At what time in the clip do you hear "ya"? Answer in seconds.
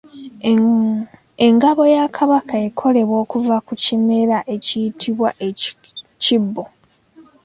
1.95-2.05